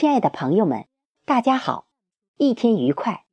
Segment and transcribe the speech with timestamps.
[0.00, 0.86] 亲爱的朋友们，
[1.26, 1.86] 大家好，
[2.38, 3.26] 一天愉快。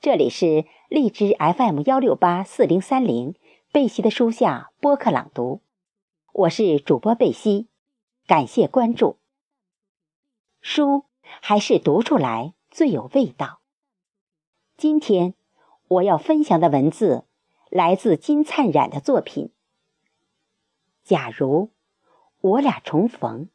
[0.00, 3.34] 这里是荔枝 FM 幺六八四零三零
[3.72, 5.60] 贝西的书下播客朗读，
[6.34, 7.66] 我是主播贝西，
[8.28, 9.18] 感谢关注。
[10.60, 11.06] 书
[11.40, 13.58] 还是读出来最有味道。
[14.76, 15.34] 今天
[15.88, 17.24] 我要分享的文字
[17.70, 19.50] 来自金灿染的作品。
[21.02, 21.70] 假如
[22.40, 23.48] 我俩重逢。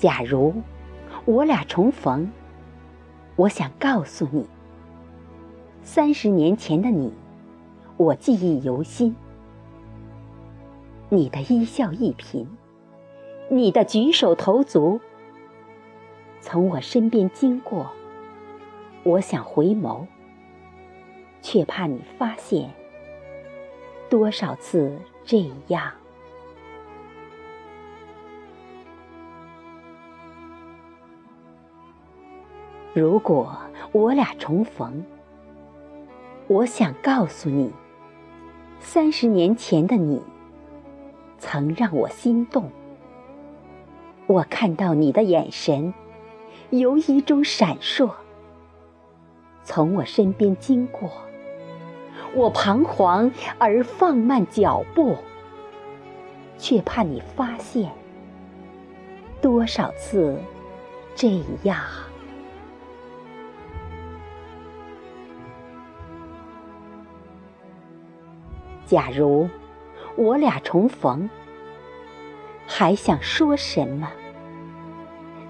[0.00, 0.54] 假如
[1.26, 2.32] 我俩重逢，
[3.36, 4.46] 我想告诉你，
[5.82, 7.12] 三十年前的你，
[7.98, 9.14] 我记忆犹新。
[11.10, 12.46] 你的一笑一颦，
[13.50, 14.98] 你的举手投足，
[16.40, 17.90] 从我身边经过，
[19.02, 20.06] 我想回眸，
[21.42, 22.70] 却怕你发现，
[24.08, 25.92] 多少次这样。
[32.92, 33.56] 如果
[33.92, 35.04] 我俩重逢，
[36.48, 37.72] 我想告诉你，
[38.80, 40.20] 三十年前的你，
[41.38, 42.68] 曾让我心动。
[44.26, 45.94] 我看到你的眼神，
[46.70, 48.10] 有一种闪烁，
[49.62, 51.08] 从我身边经过，
[52.34, 55.16] 我彷徨而放慢脚步，
[56.58, 57.92] 却怕你发现，
[59.40, 60.36] 多少次
[61.14, 61.78] 这样。
[68.90, 69.48] 假如
[70.16, 71.30] 我俩重逢，
[72.66, 74.10] 还想说什么？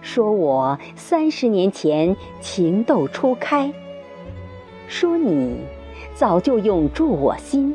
[0.02, 3.72] 说我三十年前情窦初开，
[4.88, 5.64] 说你
[6.12, 7.74] 早就永驻我心，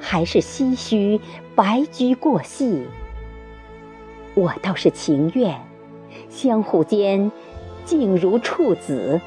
[0.00, 1.20] 还是唏嘘
[1.54, 2.88] 白驹过隙？
[4.34, 5.56] 我倒是情愿，
[6.28, 7.30] 相互间
[7.84, 9.20] 静如处子，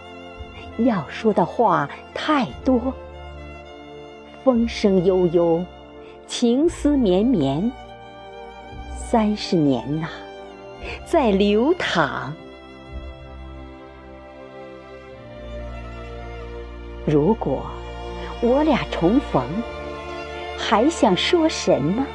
[0.80, 2.94] 要说的话太多。
[4.48, 5.62] 风声悠悠，
[6.26, 7.70] 情思绵绵。
[8.96, 10.08] 三十年呐，
[11.06, 12.34] 在流淌。
[17.06, 17.62] 如果
[18.40, 19.44] 我俩重逢，
[20.58, 22.06] 还想说什么？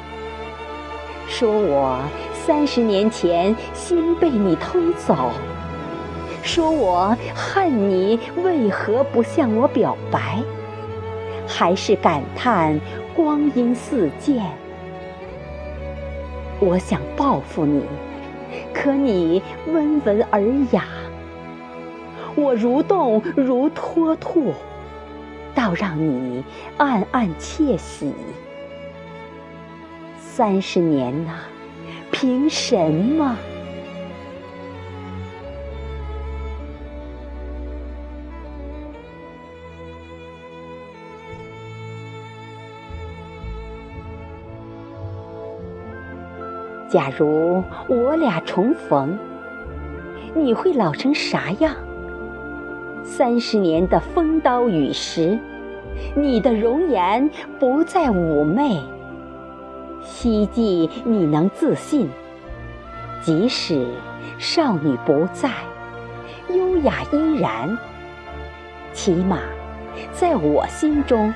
[1.27, 2.01] 说我
[2.33, 5.29] 三十年前心被你偷走，
[6.41, 10.41] 说我恨你为何不向我表白。
[11.55, 12.79] 还是感叹
[13.15, 14.43] 光阴似箭，
[16.59, 17.83] 我想报复你，
[18.73, 20.41] 可你温文尔
[20.71, 20.83] 雅，
[22.33, 24.51] 我如动如脱兔，
[25.53, 26.43] 倒让你
[26.77, 28.11] 暗暗窃喜。
[30.17, 31.33] 三十年呐，
[32.11, 33.37] 凭什么？
[46.93, 49.17] 假如我俩重逢，
[50.35, 51.73] 你会老成啥样？
[53.03, 55.39] 三十年的风刀雨石，
[56.15, 57.27] 你的容颜
[57.59, 58.79] 不再妩媚。
[60.03, 62.07] 希冀你能自信，
[63.23, 63.87] 即使
[64.37, 65.49] 少女不在，
[66.49, 67.75] 优雅依然。
[68.93, 69.39] 起码
[70.11, 71.33] 在我心中，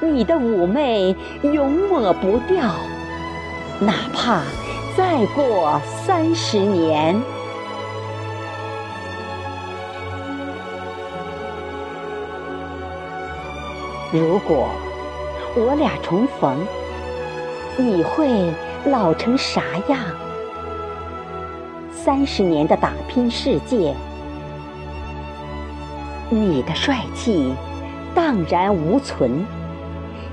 [0.00, 2.74] 你的妩媚永抹不掉，
[3.78, 4.42] 哪怕。
[4.96, 7.14] 再过三十年，
[14.10, 14.70] 如果
[15.54, 16.66] 我俩重逢，
[17.76, 18.50] 你会
[18.86, 19.98] 老成啥样？
[21.92, 23.94] 三十年的打拼世界，
[26.30, 27.52] 你的帅气
[28.14, 29.44] 荡然无存。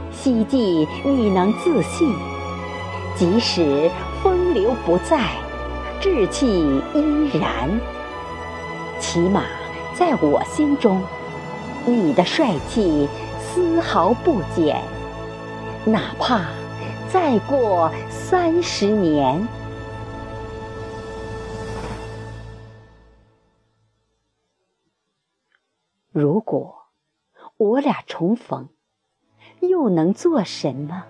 [0.10, 2.16] 希冀你能自信，
[3.18, 3.92] 即使。
[4.24, 5.36] 风流不在，
[6.00, 6.48] 志气
[6.94, 7.70] 依然。
[8.98, 9.44] 起码
[9.94, 11.04] 在我心中，
[11.86, 14.82] 你的帅气丝毫不减。
[15.84, 16.46] 哪怕
[17.12, 19.46] 再过三十年，
[26.14, 26.74] 如果
[27.58, 28.70] 我俩重逢，
[29.60, 31.04] 又能做什么？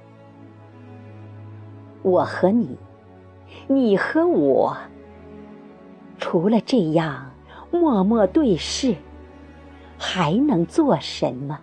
[2.01, 2.75] 我和你。
[3.67, 4.77] 你和我，
[6.17, 7.31] 除了这样
[7.71, 8.95] 默默对视，
[9.97, 11.59] 还能做什么？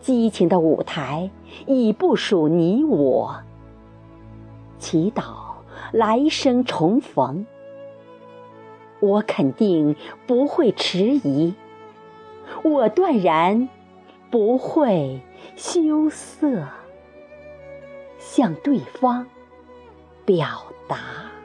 [0.00, 1.30] 激情的舞台
[1.66, 3.36] 已不属你我。
[4.78, 5.22] 祈祷
[5.90, 7.46] 来生重逢，
[9.00, 11.54] 我肯定不会迟疑，
[12.62, 13.68] 我断然
[14.30, 15.20] 不会
[15.56, 16.66] 羞涩，
[18.18, 19.26] 向对方
[20.26, 21.35] 表达。